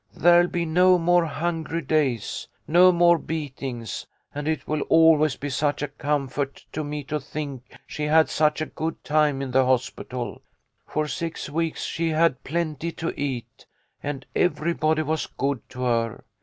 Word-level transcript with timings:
There'll 0.15 0.47
be 0.47 0.65
no 0.65 0.97
more 0.97 1.27
hungry 1.27 1.83
days, 1.83 2.47
no 2.67 2.91
more 2.91 3.19
beatings, 3.19 4.07
and 4.33 4.47
it 4.47 4.67
will 4.67 4.81
always 4.89 5.35
be 5.35 5.51
such 5.51 5.83
a 5.83 5.87
comfort 5.89 6.65
to 6.71 6.83
me 6.83 7.03
to 7.03 7.19
think 7.19 7.71
she 7.85 8.05
had 8.05 8.27
such 8.27 8.61
a 8.61 8.65
good 8.65 9.03
time 9.03 9.43
in 9.43 9.51
the 9.51 9.63
hospital. 9.67 10.41
For 10.87 11.07
six 11.07 11.51
weeks 11.51 11.83
she 11.83 12.09
had 12.09 12.43
plenty 12.43 12.91
to 12.93 13.13
eat, 13.15 13.67
and 14.01 14.25
everybody 14.35 15.03
was 15.03 15.27
good 15.27 15.61
to 15.69 15.83
her. 15.83 16.23